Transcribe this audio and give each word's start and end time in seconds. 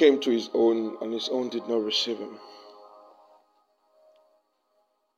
Came 0.00 0.18
to 0.20 0.30
his 0.30 0.48
own, 0.54 0.96
and 1.02 1.12
his 1.12 1.28
own 1.28 1.50
did 1.50 1.68
not 1.68 1.84
receive 1.84 2.16
him. 2.16 2.40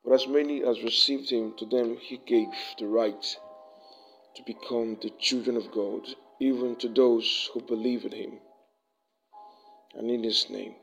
But 0.04 0.14
as 0.14 0.26
many 0.26 0.64
as 0.64 0.82
received 0.82 1.30
him, 1.30 1.54
to 1.58 1.66
them 1.66 1.98
he 1.98 2.16
gave 2.16 2.48
the 2.80 2.88
right 2.88 3.24
to 4.34 4.42
become 4.42 4.98
the 5.00 5.10
children 5.20 5.56
of 5.56 5.70
God, 5.70 6.16
even 6.40 6.74
to 6.80 6.88
those 6.88 7.48
who 7.54 7.60
believe 7.60 8.04
in 8.06 8.10
him 8.10 8.40
and 9.94 10.10
in 10.10 10.24
his 10.24 10.50
name, 10.50 10.74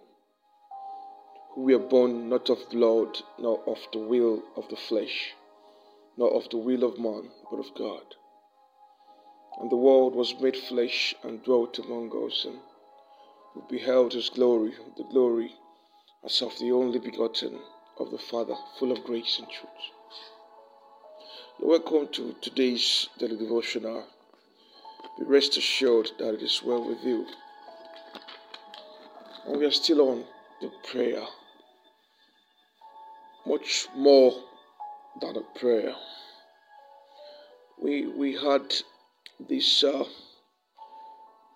who 1.53 1.63
were 1.63 1.77
born 1.77 2.29
not 2.29 2.49
of 2.49 2.69
blood, 2.69 3.21
nor 3.37 3.61
of 3.67 3.79
the 3.91 3.99
will 3.99 4.41
of 4.55 4.69
the 4.69 4.77
flesh, 4.77 5.33
nor 6.15 6.31
of 6.31 6.47
the 6.51 6.57
will 6.57 6.85
of 6.85 6.97
man, 6.97 7.29
but 7.51 7.59
of 7.59 7.75
God. 7.75 8.15
And 9.59 9.69
the 9.69 9.75
world 9.75 10.15
was 10.15 10.39
made 10.39 10.55
flesh 10.55 11.13
and 11.21 11.43
dwelt 11.43 11.77
among 11.79 12.11
us, 12.25 12.45
and 12.45 12.59
we 13.59 13.77
beheld 13.77 14.13
his 14.13 14.29
glory, 14.29 14.73
the 14.97 15.03
glory 15.03 15.53
as 16.23 16.41
of 16.41 16.57
the 16.59 16.71
only 16.71 16.99
begotten 16.99 17.59
of 17.99 18.11
the 18.11 18.17
Father, 18.17 18.55
full 18.77 18.91
of 18.91 19.03
grace 19.03 19.39
and 19.39 19.47
truth. 19.49 19.69
Welcome 21.59 22.07
to 22.13 22.35
today's 22.41 23.09
daily 23.17 23.37
devotional. 23.37 24.05
Be 25.17 25.25
rest 25.25 25.57
assured 25.57 26.11
that 26.19 26.35
it 26.35 26.41
is 26.41 26.61
well 26.63 26.87
with 26.87 27.03
you. 27.03 27.25
And 29.45 29.57
we 29.57 29.65
are 29.65 29.71
still 29.71 30.01
on 30.09 30.23
the 30.61 30.71
prayer. 30.89 31.23
Much 33.45 33.87
more 33.95 34.33
than 35.19 35.37
a 35.37 35.59
prayer. 35.59 35.95
We 37.81 38.07
we 38.07 38.33
had 38.35 38.73
this 39.49 39.83
uh, 39.83 40.03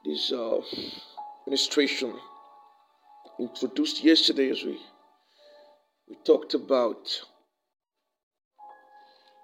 this 0.06 0.32
uh, 0.32 0.62
ministration 1.46 2.14
introduced 3.38 4.04
yesterday 4.04 4.50
as 4.50 4.64
we 4.64 4.80
we 6.08 6.16
talked 6.26 6.54
about 6.54 7.22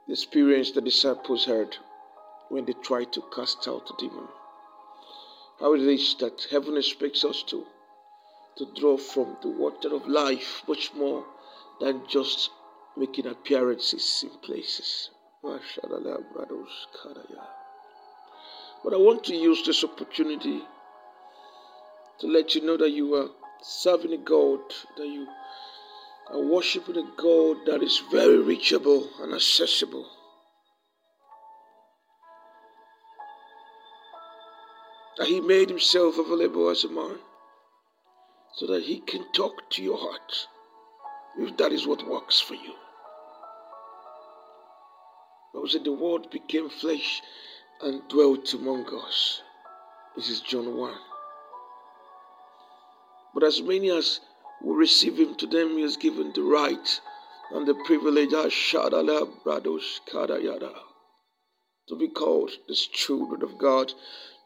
the 0.08 0.14
experience 0.14 0.72
the 0.72 0.81
disciples 0.81 1.45
had 1.45 1.75
when 2.50 2.66
they 2.66 2.73
tried 2.73 3.11
to 3.14 3.22
cast 3.36 3.67
out 3.67 3.89
a 3.89 3.94
demon. 4.00 4.27
How 5.59 5.73
it 5.73 5.81
is 5.81 6.16
that 6.20 6.47
heaven 6.50 6.77
expects 6.77 7.25
us 7.25 7.44
to 7.44 7.66
to 8.58 8.66
draw 8.80 8.97
from 8.97 9.38
the 9.42 9.50
water 9.50 9.94
of 9.94 10.08
life 10.08 10.64
much 10.67 10.94
more 10.94 11.25
than 11.81 12.02
just 12.08 12.50
making 12.97 13.27
appearances 13.27 14.23
in 14.23 14.31
places. 14.39 15.09
But 15.42 15.61
I 18.94 18.97
want 18.97 19.23
to 19.25 19.36
use 19.36 19.66
this 19.66 19.83
opportunity 19.83 20.61
to 22.20 22.28
let 22.28 22.53
you 22.56 22.66
know 22.66 22.78
that 22.78 22.92
you 22.92 23.16
are 23.16 23.30
serving 23.62 24.14
a 24.14 24.17
God, 24.17 24.59
that 24.98 25.08
you 25.08 25.28
are 26.31 26.42
worshiping 26.42 26.98
a 26.98 27.22
God 27.22 27.58
that 27.66 27.81
is 27.81 28.02
very 28.11 28.39
reachable 28.39 29.09
and 29.22 29.34
accessible. 29.34 30.06
That 35.17 35.28
He 35.28 35.39
made 35.42 35.70
Himself 35.70 36.17
available 36.17 36.70
as 36.70 36.84
a 36.84 36.89
man 36.89 37.17
so 38.56 38.67
that 38.67 38.83
He 38.83 38.99
can 38.99 39.32
talk 39.33 39.70
to 39.72 39.83
your 39.83 39.98
heart 39.98 40.48
if 41.38 41.55
that 41.58 41.72
is 41.72 41.88
what 41.88 42.08
works 42.08 42.39
for 42.39 42.55
you. 42.55 42.73
Bible 45.54 45.67
said 45.67 45.83
the 45.83 45.93
word 45.93 46.30
became 46.32 46.70
flesh 46.70 47.22
and 47.82 48.08
dwelt 48.08 48.54
among 48.54 48.86
us. 48.93 49.42
This 50.16 50.30
is 50.30 50.42
John 50.42 50.76
1. 50.77 50.93
But 53.39 53.48
as 53.48 53.61
many 53.61 53.89
as 53.89 54.20
will 54.61 54.76
receive 54.76 55.17
him, 55.17 55.33
to 55.36 55.48
them 55.48 55.77
he 55.77 55.83
has 55.83 55.95
given 55.95 56.33
the 56.33 56.44
right 56.44 57.00
and 57.52 57.66
the 57.66 57.73
privilege 57.73 58.32
to 61.88 61.95
be 61.98 62.10
called 62.10 62.52
the 62.67 62.76
children 62.76 63.42
of 63.42 63.58
God. 63.58 63.94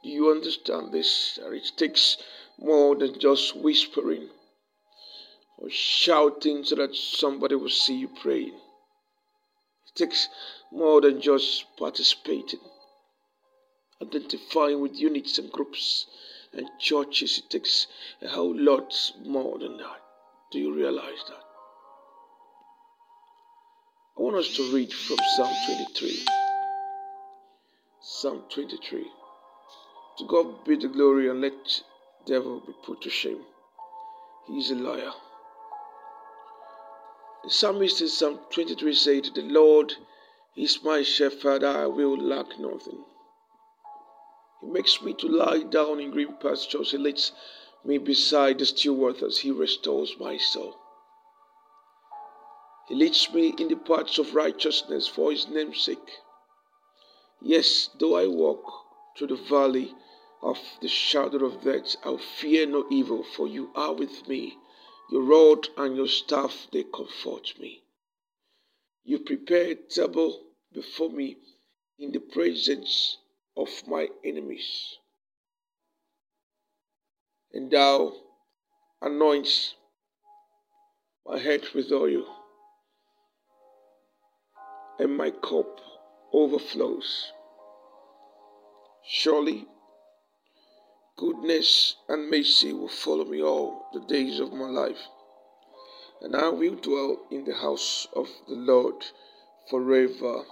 Do 0.03 0.09
you 0.09 0.29
understand 0.29 0.91
this? 0.91 1.39
It 1.41 1.71
takes 1.75 2.17
more 2.59 2.95
than 2.95 3.17
just 3.17 3.55
whispering 3.55 4.29
or 5.57 5.71
shouting 5.71 6.63
so 6.63 6.75
that 6.75 6.95
somebody 6.95 7.55
will 7.55 7.69
see 7.71 7.95
you 7.95 8.09
praying. 8.09 8.59
It 9.87 9.95
takes 9.95 10.29
more 10.71 11.01
than 11.01 11.19
just 11.19 11.65
participating, 11.77 12.59
identifying 13.99 14.81
with 14.81 14.93
units 14.93 15.39
and 15.39 15.51
groups 15.51 16.05
and 16.53 16.69
churches. 16.79 17.39
It 17.39 17.49
takes 17.49 17.87
a 18.21 18.27
whole 18.27 18.55
lot 18.55 18.93
more 19.25 19.59
than 19.59 19.77
that. 19.77 20.01
Do 20.51 20.59
you 20.59 20.73
realize 20.75 21.23
that? 21.27 21.43
I 24.17 24.21
want 24.21 24.35
us 24.35 24.55
to 24.55 24.73
read 24.73 24.93
from 24.93 25.17
Psalm 25.35 25.53
23. 25.65 26.25
Psalm 28.01 28.43
23. 28.53 29.07
To 30.19 30.27
God 30.27 30.63
be 30.65 30.75
the 30.75 30.87
glory 30.87 31.29
and 31.29 31.41
let 31.41 31.81
devil 32.25 32.59
be 32.59 32.73
put 32.85 33.01
to 33.01 33.09
shame. 33.09 33.41
He 34.47 34.59
is 34.59 34.69
a 34.69 34.75
liar. 34.75 35.11
The 37.43 37.49
psalmist 37.49 38.01
in 38.01 38.07
Psalm 38.07 38.39
23 38.51 38.93
said, 38.93 39.29
The 39.33 39.41
Lord 39.41 39.93
is 40.55 40.83
my 40.83 41.01
shepherd, 41.01 41.63
I 41.63 41.87
will 41.87 42.17
lack 42.17 42.59
nothing. 42.59 43.03
He 44.65 44.69
makes 44.69 45.01
me 45.01 45.13
to 45.15 45.27
lie 45.27 45.63
down 45.63 45.99
in 45.99 46.11
green 46.11 46.37
pastures. 46.37 46.91
He 46.91 46.97
leads 46.97 47.33
me 47.83 47.97
beside 47.97 48.59
the 48.59 48.65
still 48.65 48.93
waters. 48.93 49.39
He 49.39 49.51
restores 49.51 50.17
my 50.17 50.37
soul. 50.37 50.77
He 52.87 52.95
leads 52.95 53.29
me 53.33 53.53
in 53.57 53.67
the 53.67 53.75
paths 53.75 54.19
of 54.19 54.35
righteousness 54.35 55.05
for 55.05 55.31
his 55.31 55.49
name's 55.49 55.81
sake. 55.81 56.21
Yes, 57.41 57.89
though 57.99 58.15
I 58.15 58.27
walk 58.27 58.63
through 59.17 59.27
the 59.27 59.35
valley 59.35 59.93
of 60.41 60.57
the 60.81 60.87
shadow 60.87 61.45
of 61.45 61.61
death, 61.63 61.97
I'll 62.05 62.17
fear 62.17 62.65
no 62.65 62.87
evil, 62.89 63.23
for 63.23 63.49
you 63.49 63.69
are 63.75 63.93
with 63.93 64.29
me. 64.29 64.57
Your 65.09 65.23
rod 65.23 65.67
and 65.75 65.97
your 65.97 66.07
staff, 66.07 66.67
they 66.71 66.83
comfort 66.83 67.59
me. 67.59 67.83
You 69.03 69.19
prepare 69.19 69.71
a 69.71 69.75
table 69.75 70.53
before 70.71 71.09
me 71.09 71.37
in 71.99 72.13
the 72.13 72.21
presence 72.21 73.17
of 73.55 73.69
my 73.87 74.07
enemies. 74.23 74.97
And 77.53 77.69
thou 77.69 78.13
anoints 79.01 79.75
my 81.25 81.39
head 81.39 81.61
with 81.73 81.91
oil, 81.91 82.25
and 84.99 85.15
my 85.15 85.29
cup 85.29 85.79
overflows. 86.33 87.31
Surely 89.07 89.67
goodness 91.17 91.95
and 92.09 92.29
mercy 92.29 92.73
will 92.73 92.89
follow 92.89 93.25
me 93.25 93.41
all 93.41 93.85
the 93.93 94.01
days 94.01 94.39
of 94.39 94.51
my 94.51 94.69
life, 94.69 95.07
and 96.21 96.35
I 96.35 96.49
will 96.49 96.75
dwell 96.75 97.17
in 97.29 97.45
the 97.45 97.55
house 97.55 98.07
of 98.15 98.27
the 98.47 98.55
Lord 98.55 99.05
forever 99.69 100.43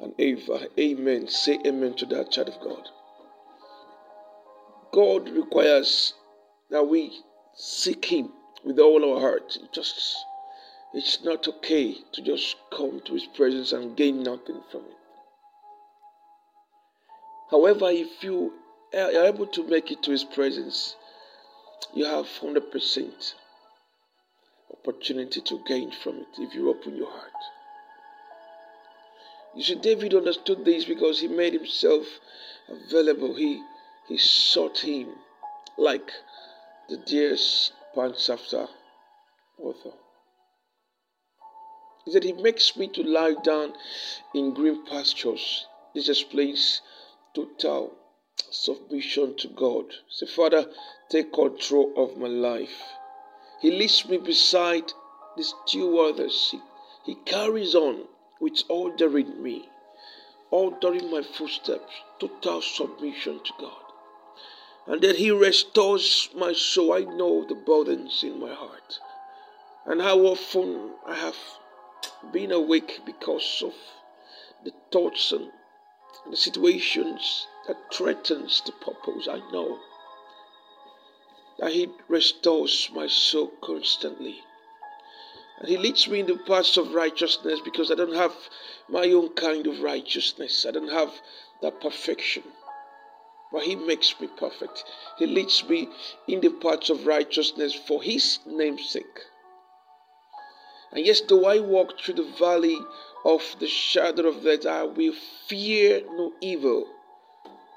and 0.00 0.12
ever. 0.18 0.66
Amen. 0.78 1.28
Say 1.28 1.58
amen 1.66 1.94
to 1.94 2.06
that 2.06 2.30
child 2.30 2.48
of 2.48 2.60
God. 2.60 2.88
God 4.92 5.28
requires 5.28 6.14
that 6.70 6.84
we 6.84 7.20
seek 7.54 8.04
Him 8.06 8.32
with 8.64 8.78
all 8.78 9.12
our 9.12 9.20
heart. 9.20 9.58
Just 9.72 10.16
it's 10.94 11.22
not 11.24 11.46
okay 11.46 11.96
to 12.12 12.22
just 12.22 12.56
come 12.70 13.00
to 13.04 13.14
His 13.14 13.26
presence 13.26 13.72
and 13.72 13.96
gain 13.96 14.22
nothing 14.22 14.60
from 14.70 14.82
it. 14.82 14.96
However, 17.50 17.90
if 17.90 18.22
you 18.24 18.52
are 18.94 19.26
able 19.26 19.46
to 19.48 19.66
make 19.66 19.90
it 19.90 20.02
to 20.04 20.10
His 20.10 20.24
presence, 20.24 20.96
you 21.94 22.04
have 22.04 22.26
100% 22.26 23.34
opportunity 24.72 25.40
to 25.40 25.60
gain 25.66 25.90
from 25.90 26.16
it 26.16 26.26
if 26.38 26.54
you 26.54 26.70
open 26.70 26.96
your 26.96 27.10
heart. 27.10 27.32
You 29.56 29.62
see, 29.62 29.74
David 29.76 30.12
understood 30.14 30.66
this 30.66 30.84
because 30.84 31.20
he 31.20 31.28
made 31.28 31.54
himself 31.54 32.06
available. 32.68 33.34
He 33.34 33.62
he 34.06 34.18
sought 34.18 34.80
him 34.80 35.14
like 35.78 36.12
the 36.90 36.98
deer 36.98 37.36
pants 37.94 38.28
after 38.28 38.68
water. 39.56 39.92
He 42.04 42.12
said, 42.12 42.24
He 42.24 42.34
makes 42.34 42.76
me 42.76 42.88
to 42.88 43.02
lie 43.02 43.34
down 43.42 43.72
in 44.34 44.52
green 44.52 44.84
pastures. 44.84 45.66
This 45.94 46.10
explains 46.10 46.82
total 47.34 47.94
submission 48.50 49.36
to 49.38 49.48
God. 49.48 49.86
Say, 50.10 50.26
Father, 50.26 50.70
take 51.08 51.32
control 51.32 51.94
of 51.96 52.18
my 52.18 52.28
life. 52.28 52.82
He 53.60 53.70
leads 53.70 54.06
me 54.06 54.18
beside 54.18 54.92
the 55.36 55.44
still 55.44 55.92
waters. 55.92 56.50
He, 56.52 56.60
he 57.06 57.14
carries 57.24 57.74
on 57.74 58.04
with 58.40 58.62
ordering 58.68 59.42
me, 59.42 59.70
ordering 60.50 61.10
my 61.10 61.22
footsteps, 61.22 61.92
total 62.18 62.62
submission 62.62 63.40
to 63.44 63.52
God. 63.58 63.82
and 64.86 65.02
that 65.02 65.16
He 65.16 65.30
restores 65.30 66.28
my 66.34 66.52
soul. 66.52 66.92
I 66.92 67.00
know 67.00 67.44
the 67.44 67.54
burdens 67.56 68.22
in 68.22 68.38
my 68.38 68.54
heart 68.54 69.00
and 69.86 70.00
how 70.00 70.18
often 70.20 70.92
I 71.06 71.14
have 71.14 71.36
been 72.32 72.52
awake 72.52 73.00
because 73.06 73.62
of 73.64 73.74
the 74.64 74.72
thoughts 74.90 75.32
and 75.32 75.50
the 76.30 76.36
situations 76.36 77.46
that 77.66 77.76
threatens 77.92 78.62
the 78.66 78.72
purpose. 78.72 79.28
I 79.28 79.38
know 79.52 79.78
that 81.58 81.72
He 81.72 81.88
restores 82.08 82.90
my 82.92 83.06
soul 83.06 83.52
constantly. 83.60 84.40
And 85.58 85.68
He 85.68 85.76
leads 85.76 86.06
me 86.08 86.20
in 86.20 86.26
the 86.26 86.36
paths 86.36 86.76
of 86.76 86.94
righteousness 86.94 87.60
because 87.64 87.90
I 87.90 87.94
don't 87.94 88.14
have 88.14 88.34
my 88.88 89.10
own 89.12 89.30
kind 89.34 89.66
of 89.66 89.80
righteousness. 89.80 90.66
I 90.68 90.70
don't 90.70 90.92
have 90.92 91.12
that 91.62 91.80
perfection. 91.80 92.42
But 93.52 93.62
He 93.62 93.76
makes 93.76 94.14
me 94.20 94.26
perfect. 94.26 94.84
He 95.18 95.26
leads 95.26 95.66
me 95.68 95.88
in 96.28 96.40
the 96.40 96.50
paths 96.50 96.90
of 96.90 97.06
righteousness 97.06 97.74
for 97.74 98.02
His 98.02 98.38
name's 98.46 98.88
sake. 98.90 99.20
And 100.92 101.04
yes, 101.04 101.20
though 101.20 101.46
I 101.46 101.58
walk 101.58 102.00
through 102.00 102.14
the 102.14 102.32
valley 102.38 102.78
of 103.24 103.42
the 103.58 103.68
shadow 103.68 104.28
of 104.28 104.44
death, 104.44 104.66
I 104.66 104.84
will 104.84 105.14
fear 105.46 106.02
no 106.06 106.32
evil 106.40 106.86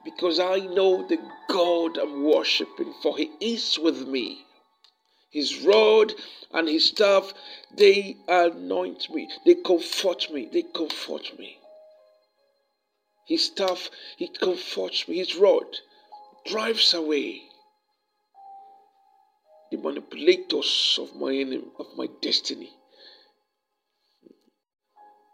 because 0.03 0.39
I 0.39 0.59
know 0.59 1.07
the 1.07 1.17
God 1.47 1.97
I'm 1.97 2.23
worshiping, 2.23 2.93
for 3.01 3.17
He 3.17 3.31
is 3.39 3.77
with 3.79 4.07
me. 4.07 4.45
His 5.29 5.59
rod 5.59 6.13
and 6.51 6.67
His 6.67 6.85
staff, 6.85 7.33
they 7.71 8.17
anoint 8.27 9.09
me, 9.11 9.29
they 9.45 9.55
comfort 9.55 10.31
me, 10.31 10.49
they 10.51 10.63
comfort 10.63 11.37
me. 11.37 11.59
His 13.27 13.45
staff, 13.45 13.91
He 14.17 14.27
comforts 14.27 15.07
me, 15.07 15.17
His 15.17 15.35
rod 15.35 15.67
drives 16.45 16.93
away 16.93 17.43
the 19.69 19.77
manipulators 19.77 20.97
of 20.99 21.15
my 21.15 21.31
enemy, 21.31 21.69
of 21.77 21.95
my 21.95 22.07
destiny. 22.21 22.71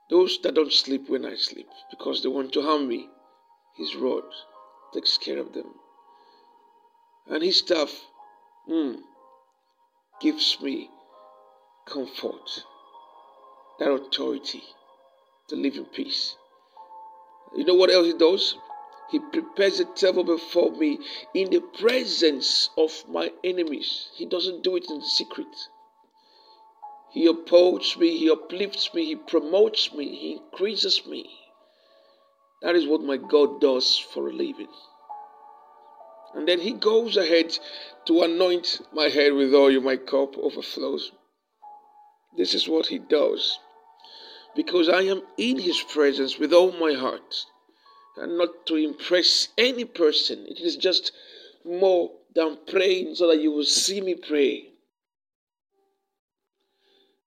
Those 0.10 0.40
that 0.42 0.56
don't 0.56 0.74
sleep 0.74 1.10
when 1.10 1.26
I 1.26 1.36
sleep 1.36 1.70
because 1.90 2.22
they 2.22 2.30
want 2.30 2.52
to 2.54 2.62
harm 2.62 2.88
me, 2.90 3.10
His 3.78 3.96
rod 3.96 4.24
takes 4.94 5.18
care 5.18 5.40
of 5.40 5.54
them. 5.54 5.74
And 7.28 7.42
His 7.42 7.60
staff 7.60 7.92
mm, 8.70 9.00
gives 10.20 10.60
me 10.62 10.90
comfort, 11.86 12.64
that 13.80 13.92
authority 13.92 14.64
to 15.48 15.56
live 15.56 15.76
in 15.76 15.86
peace. 15.86 16.36
You 17.56 17.66
know 17.66 17.76
what 17.76 17.92
else 17.92 18.08
He 18.08 18.14
does? 18.14 18.56
He 19.12 19.20
prepares 19.20 19.80
a 19.80 19.86
table 19.86 20.24
before 20.24 20.72
me 20.72 21.00
in 21.34 21.52
the 21.52 21.62
presence 21.62 22.70
of 22.76 23.08
my 23.08 23.32
enemies. 23.44 24.10
He 24.16 24.26
doesn't 24.26 24.64
do 24.64 24.76
it 24.76 24.90
in 24.90 25.02
secret. 25.02 25.56
He 27.12 27.28
upholds 27.28 27.96
me, 27.98 28.18
He 28.18 28.30
uplifts 28.30 28.94
me, 28.94 29.06
He 29.06 29.16
promotes 29.16 29.94
me, 29.94 30.16
He 30.16 30.32
increases 30.34 31.06
me. 31.06 31.30
That 32.62 32.76
is 32.76 32.88
what 32.88 33.04
my 33.04 33.18
God 33.18 33.62
does 33.62 33.98
for 33.98 34.28
a 34.28 34.34
living. 34.34 34.74
And 36.36 36.48
then 36.48 36.60
He 36.60 36.74
goes 36.74 37.18
ahead 37.18 37.58
to 38.06 38.22
anoint 38.22 38.82
my 38.94 39.10
head 39.10 39.34
with 39.34 39.56
oil, 39.56 39.82
my 39.82 39.98
cup 39.98 40.38
overflows. 40.38 41.12
This 42.38 42.54
is 42.54 42.68
what 42.68 42.88
He 42.88 43.00
does. 43.00 43.58
Because 44.56 44.88
I 44.88 45.02
am 45.02 45.22
in 45.38 45.58
His 45.60 45.82
presence 45.82 46.38
with 46.38 46.54
all 46.54 46.72
my 46.74 46.94
heart, 46.94 47.46
and 48.18 48.38
not 48.38 48.66
to 48.68 48.76
impress 48.76 49.48
any 49.58 49.86
person. 49.86 50.46
It 50.48 50.60
is 50.60 50.76
just 50.76 51.12
more 51.64 52.12
than 52.36 52.60
praying 52.68 53.16
so 53.16 53.28
that 53.28 53.42
you 53.42 53.52
will 53.52 53.64
see 53.64 54.02
me 54.02 54.16
pray 54.16 54.76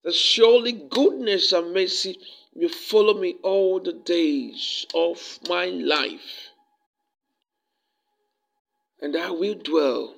that 0.05 0.15
surely 0.15 0.73
goodness 0.73 1.53
and 1.53 1.75
mercy 1.75 2.19
will 2.55 2.69
follow 2.71 3.13
me 3.13 3.37
all 3.43 3.81
the 3.81 3.93
days 3.93 4.87
of 4.95 5.39
my 5.49 5.67
life, 5.67 6.49
and 9.01 9.17
I 9.17 9.31
will 9.31 9.55
dwell 9.55 10.15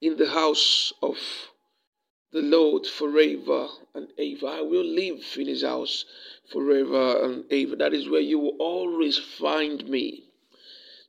in 0.00 0.16
the 0.16 0.28
house 0.28 0.92
of 1.02 1.16
the 2.30 2.42
Lord 2.42 2.86
forever 2.86 3.68
and 3.94 4.08
ever. 4.18 4.46
I 4.46 4.60
will 4.60 4.84
live 4.84 5.24
in 5.36 5.46
his 5.46 5.62
house 5.62 6.04
forever 6.52 7.24
and 7.24 7.44
ever. 7.50 7.76
That 7.76 7.94
is 7.94 8.08
where 8.08 8.20
you 8.20 8.38
will 8.38 8.56
always 8.58 9.18
find 9.18 9.88
me. 9.88 10.24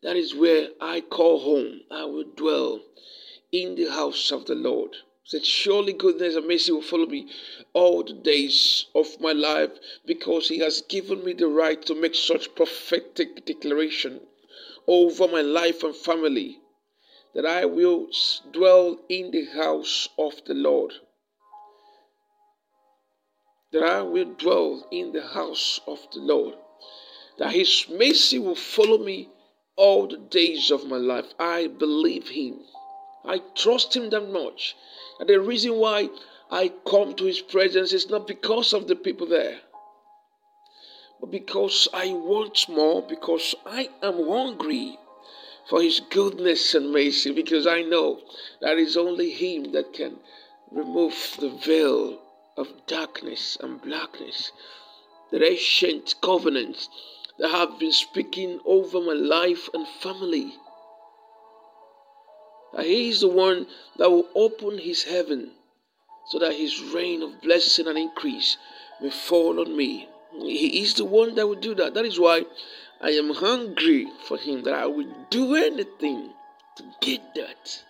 That 0.01 0.15
is 0.15 0.33
where 0.33 0.69
I 0.79 1.01
call 1.01 1.39
home. 1.39 1.81
I 1.91 2.05
will 2.05 2.23
dwell 2.23 2.81
in 3.51 3.75
the 3.75 3.91
house 3.91 4.31
of 4.31 4.45
the 4.45 4.55
Lord 4.55 4.95
said, 5.29 5.45
Surely 5.45 5.93
goodness 5.93 6.35
and 6.35 6.47
mercy 6.47 6.71
will 6.71 6.81
follow 6.81 7.05
me 7.05 7.27
all 7.73 8.01
the 8.01 8.13
days 8.13 8.87
of 8.95 9.21
my 9.21 9.31
life 9.31 9.69
because 10.03 10.47
he 10.47 10.57
has 10.57 10.81
given 10.81 11.23
me 11.23 11.33
the 11.33 11.47
right 11.47 11.85
to 11.85 11.93
make 11.93 12.15
such 12.15 12.55
prophetic 12.55 13.45
declaration 13.45 14.21
over 14.89 15.27
my 15.27 15.41
life 15.41 15.83
and 15.83 15.95
family 15.95 16.57
that 17.33 17.45
I 17.45 17.63
will 17.65 18.07
dwell 18.51 18.97
in 19.07 19.31
the 19.31 19.45
house 19.45 20.09
of 20.17 20.33
the 20.45 20.55
Lord. 20.55 20.91
That 23.71 23.83
I 23.83 24.01
will 24.01 24.33
dwell 24.33 24.85
in 24.91 25.13
the 25.13 25.25
house 25.25 25.79
of 25.87 25.99
the 26.11 26.19
Lord. 26.19 26.55
That 27.37 27.53
his 27.53 27.85
mercy 27.87 28.39
will 28.39 28.55
follow 28.55 28.97
me 28.97 29.29
all 29.77 30.07
the 30.07 30.17
days 30.17 30.71
of 30.71 30.87
my 30.87 30.97
life. 30.97 31.27
I 31.39 31.67
believe 31.67 32.27
him. 32.27 32.59
I 33.23 33.41
trust 33.55 33.95
him 33.95 34.09
that 34.09 34.29
much 34.29 34.75
and 35.19 35.27
the 35.27 35.39
reason 35.39 35.75
why 35.75 36.09
I 36.49 36.71
come 36.89 37.13
to 37.15 37.25
his 37.25 37.41
presence 37.41 37.91
is 37.91 38.09
not 38.09 38.25
because 38.25 38.73
of 38.73 38.87
the 38.87 38.95
people 38.95 39.27
there, 39.27 39.59
because 41.29 41.87
I 41.93 42.13
want 42.13 42.67
more, 42.69 43.01
because 43.01 43.55
I 43.65 43.89
am 44.01 44.27
hungry 44.27 44.97
for 45.69 45.81
his 45.81 45.99
goodness 45.99 46.73
and 46.73 46.91
mercy, 46.91 47.31
because 47.31 47.67
I 47.67 47.81
know 47.81 48.21
that 48.61 48.77
it's 48.77 48.97
only 48.97 49.31
him 49.31 49.71
that 49.73 49.93
can 49.93 50.17
remove 50.71 51.37
the 51.39 51.49
veil 51.49 52.19
of 52.57 52.67
darkness 52.87 53.57
and 53.61 53.81
blackness, 53.81 54.51
the 55.31 55.43
ancient 55.43 56.15
covenants 56.21 56.89
that 57.37 57.49
have 57.49 57.79
been 57.79 57.91
speaking 57.91 58.59
over 58.65 58.99
my 58.99 59.13
life 59.13 59.69
and 59.73 59.87
family. 59.87 60.53
He 62.79 63.09
is 63.09 63.21
the 63.21 63.27
one 63.27 63.67
that 63.97 64.09
will 64.09 64.27
open 64.35 64.77
his 64.77 65.03
heaven 65.03 65.51
so 66.29 66.39
that 66.39 66.53
his 66.53 66.81
rain 66.93 67.21
of 67.23 67.41
blessing 67.41 67.87
and 67.87 67.97
increase 67.97 68.57
may 69.01 69.09
fall 69.09 69.59
on 69.59 69.75
me. 69.75 70.07
He 70.31 70.81
is 70.81 70.93
the 70.95 71.05
one 71.05 71.35
that 71.35 71.47
will 71.47 71.55
do 71.55 71.75
that. 71.75 71.93
That 71.93 72.05
is 72.05 72.19
why 72.19 72.45
I 73.01 73.11
am 73.11 73.33
hungry 73.33 74.07
for 74.27 74.37
him, 74.37 74.63
that 74.63 74.73
I 74.73 74.85
will 74.85 75.07
do 75.29 75.55
anything 75.55 76.33
to 76.77 76.83
get 77.01 77.21
that. 77.35 77.83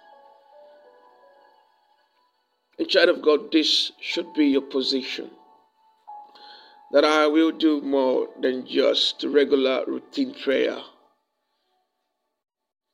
A 2.79 2.86
child 2.86 3.10
of 3.10 3.22
God, 3.22 3.51
this 3.51 3.91
should 4.00 4.34
be 4.34 4.48
your 4.48 4.62
position. 4.62 5.31
That 6.91 7.03
I 7.03 7.27
will 7.27 7.51
do 7.51 7.81
more 7.81 8.29
than 8.39 8.65
just 8.65 9.24
regular 9.24 9.84
routine 9.86 10.34
prayer. 10.34 10.77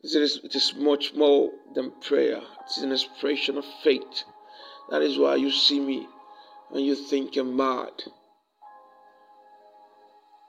It 0.04 0.22
is, 0.22 0.40
it 0.44 0.56
is 0.56 0.74
much 0.76 1.14
more 1.14 1.52
than 1.74 1.92
prayer. 2.02 2.38
It 2.38 2.78
is 2.78 2.84
an 2.84 2.92
expression 2.92 3.58
of 3.58 3.66
faith. 3.84 4.24
That 4.90 5.02
is 5.02 5.18
why 5.18 5.36
you 5.36 5.52
see 5.52 5.80
me 5.80 6.08
and 6.72 6.86
you 6.86 6.96
think 6.96 7.36
I'm 7.38 7.56
mad. 7.56 8.04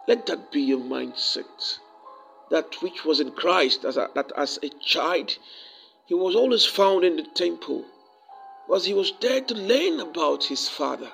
Let 0.09 0.27
that 0.27 0.53
be 0.53 0.63
your 0.63 0.79
mindset. 0.79 1.79
That 2.51 2.81
which 2.81 3.05
was 3.05 3.19
in 3.19 3.33
Christ, 3.33 3.85
as 3.85 3.97
a, 3.97 4.09
that 4.15 4.31
as 4.37 4.57
a 4.63 4.69
child, 4.69 5.37
he 6.05 6.15
was 6.15 6.37
always 6.37 6.65
found 6.65 7.05
in 7.05 7.17
the 7.17 7.25
temple, 7.25 7.85
was 8.69 8.85
he 8.85 8.95
was 8.95 9.13
there 9.21 9.41
to 9.41 9.55
learn 9.55 9.99
about 9.99 10.45
his 10.45 10.69
Father, 10.69 11.11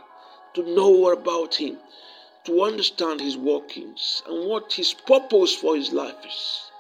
to 0.53 0.63
know 0.63 1.11
about 1.11 1.55
him, 1.55 1.79
to 2.45 2.63
understand 2.63 3.23
his 3.23 3.39
workings 3.39 4.23
and 4.27 4.47
what 4.47 4.75
his 4.75 4.93
purpose 4.93 5.55
for 5.55 5.75
his 5.75 5.91
life 5.93 6.27
is. 6.27 6.71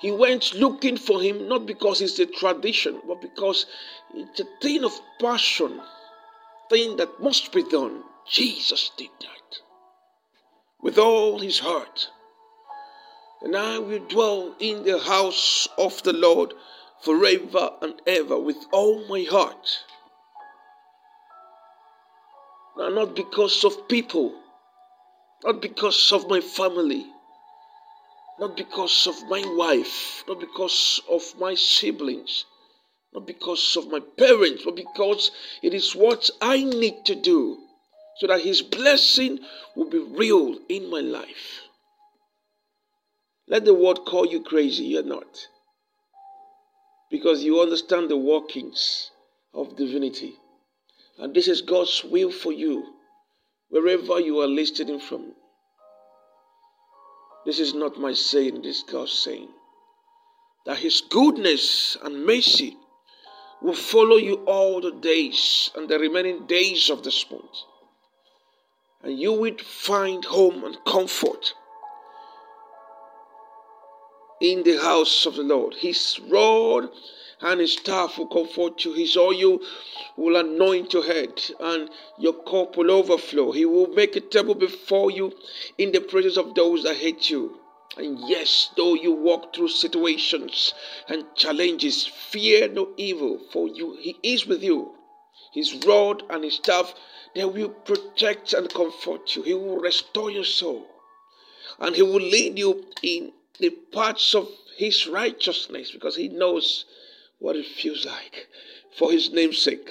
He 0.00 0.10
went 0.10 0.54
looking 0.54 0.96
for 0.96 1.20
him 1.20 1.46
not 1.46 1.66
because 1.66 2.00
it's 2.00 2.18
a 2.18 2.24
tradition, 2.24 3.02
but 3.06 3.20
because 3.20 3.66
it's 4.14 4.40
a 4.40 4.46
thing 4.62 4.84
of 4.84 4.98
passion, 5.18 5.82
thing 6.70 6.96
that 6.96 7.20
must 7.20 7.52
be 7.52 7.64
done. 7.64 8.02
Jesus 8.26 8.92
did 8.96 9.10
that 9.20 9.40
with 10.82 10.98
all 10.98 11.38
his 11.38 11.58
heart. 11.58 12.08
And 13.42 13.56
I 13.56 13.78
will 13.78 14.06
dwell 14.06 14.54
in 14.58 14.84
the 14.84 14.98
house 14.98 15.68
of 15.78 16.02
the 16.02 16.12
Lord 16.12 16.52
forever 17.02 17.70
and 17.80 17.94
ever 18.06 18.38
with 18.38 18.58
all 18.72 19.06
my 19.08 19.22
heart. 19.30 19.84
Now, 22.76 22.88
not 22.88 23.16
because 23.16 23.64
of 23.64 23.88
people, 23.88 24.34
not 25.44 25.60
because 25.62 26.12
of 26.12 26.28
my 26.28 26.40
family, 26.40 27.06
not 28.38 28.56
because 28.56 29.06
of 29.06 29.28
my 29.28 29.42
wife, 29.56 30.24
not 30.28 30.40
because 30.40 31.00
of 31.10 31.22
my 31.38 31.54
siblings, 31.54 32.44
not 33.12 33.26
because 33.26 33.76
of 33.76 33.90
my 33.90 34.00
parents, 34.18 34.62
but 34.64 34.76
because 34.76 35.30
it 35.62 35.74
is 35.74 35.94
what 35.94 36.30
I 36.40 36.62
need 36.62 37.04
to 37.06 37.14
do 37.14 37.58
so 38.20 38.26
that 38.26 38.42
His 38.42 38.60
blessing 38.60 39.38
will 39.74 39.88
be 39.88 39.98
real 39.98 40.58
in 40.68 40.90
my 40.90 41.00
life. 41.00 41.62
Let 43.48 43.64
the 43.64 43.74
world 43.74 44.04
call 44.06 44.26
you 44.26 44.42
crazy, 44.42 44.84
you're 44.84 45.02
not. 45.02 45.48
Because 47.10 47.42
you 47.42 47.60
understand 47.60 48.10
the 48.10 48.18
workings 48.18 49.10
of 49.54 49.76
divinity. 49.76 50.34
And 51.18 51.34
this 51.34 51.48
is 51.48 51.62
God's 51.62 52.04
will 52.04 52.30
for 52.30 52.52
you, 52.52 52.84
wherever 53.70 54.20
you 54.20 54.38
are 54.40 54.46
listening 54.46 55.00
from. 55.00 55.32
This 57.46 57.58
is 57.58 57.72
not 57.72 57.98
my 57.98 58.12
saying, 58.12 58.62
this 58.62 58.78
is 58.78 58.84
God's 58.84 59.12
saying. 59.12 59.48
That 60.66 60.78
His 60.78 61.00
goodness 61.00 61.96
and 62.04 62.26
mercy 62.26 62.76
will 63.62 63.74
follow 63.74 64.16
you 64.16 64.44
all 64.46 64.82
the 64.82 64.92
days 64.92 65.70
and 65.74 65.88
the 65.88 65.98
remaining 65.98 66.46
days 66.46 66.90
of 66.90 67.02
this 67.02 67.24
month. 67.30 67.56
And 69.02 69.18
you 69.18 69.32
will 69.32 69.56
find 69.58 70.24
home 70.24 70.64
and 70.64 70.76
comfort 70.84 71.54
in 74.40 74.62
the 74.62 74.78
house 74.78 75.26
of 75.26 75.36
the 75.36 75.42
Lord. 75.42 75.74
His 75.74 76.20
rod 76.28 76.90
and 77.40 77.60
his 77.60 77.72
staff 77.72 78.18
will 78.18 78.26
comfort 78.26 78.84
you. 78.84 78.92
His 78.92 79.16
oil 79.16 79.60
will 80.16 80.36
anoint 80.36 80.92
your 80.92 81.04
head, 81.04 81.42
and 81.58 81.88
your 82.18 82.34
cup 82.34 82.76
will 82.76 82.90
overflow. 82.90 83.52
He 83.52 83.64
will 83.64 83.88
make 83.88 84.16
a 84.16 84.20
table 84.20 84.54
before 84.54 85.10
you 85.10 85.32
in 85.78 85.92
the 85.92 86.00
presence 86.00 86.36
of 86.36 86.54
those 86.54 86.82
that 86.82 86.96
hate 86.96 87.30
you. 87.30 87.58
And 87.96 88.18
yes, 88.28 88.70
though 88.76 88.94
you 88.94 89.12
walk 89.12 89.54
through 89.54 89.68
situations 89.68 90.74
and 91.08 91.24
challenges, 91.34 92.06
fear 92.06 92.68
no 92.68 92.90
evil, 92.96 93.40
for 93.50 93.68
you 93.68 93.96
he 93.98 94.16
is 94.22 94.46
with 94.46 94.62
you. 94.62 94.94
His 95.52 95.74
rod 95.84 96.22
and 96.30 96.44
his 96.44 96.54
staff, 96.54 96.94
they 97.34 97.44
will 97.44 97.70
protect 97.70 98.52
and 98.52 98.72
comfort 98.72 99.34
you. 99.34 99.42
He 99.42 99.54
will 99.54 99.78
restore 99.78 100.30
your 100.30 100.44
soul. 100.44 100.86
And 101.78 101.96
he 101.96 102.02
will 102.02 102.20
lead 102.20 102.58
you 102.58 102.86
in 103.02 103.32
the 103.58 103.70
paths 103.70 104.34
of 104.34 104.48
his 104.76 105.06
righteousness 105.06 105.90
because 105.90 106.16
he 106.16 106.28
knows 106.28 106.84
what 107.38 107.56
it 107.56 107.66
feels 107.66 108.06
like 108.06 108.48
for 108.96 109.10
his 109.10 109.30
name's 109.30 109.60
sake. 109.60 109.90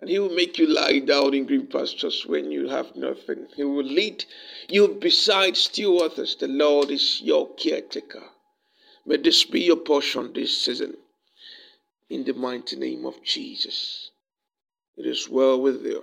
And 0.00 0.10
he 0.10 0.18
will 0.18 0.34
make 0.34 0.58
you 0.58 0.66
lie 0.66 0.98
down 0.98 1.34
in 1.34 1.46
green 1.46 1.66
pastures 1.66 2.26
when 2.26 2.50
you 2.50 2.68
have 2.68 2.94
nothing. 2.94 3.46
He 3.56 3.64
will 3.64 3.84
lead 3.84 4.24
you 4.68 4.88
beside 4.88 5.56
still 5.56 5.96
waters. 5.96 6.36
The 6.36 6.48
Lord 6.48 6.90
is 6.90 7.20
your 7.22 7.54
caretaker. 7.54 8.24
May 9.06 9.16
this 9.18 9.44
be 9.44 9.60
your 9.62 9.76
portion 9.76 10.32
this 10.32 10.62
season. 10.62 10.96
In 12.08 12.24
the 12.24 12.34
mighty 12.34 12.76
name 12.76 13.06
of 13.06 13.22
Jesus. 13.22 14.10
It 14.96 15.06
is 15.06 15.28
well 15.28 15.60
with 15.60 15.84
you. 15.84 16.02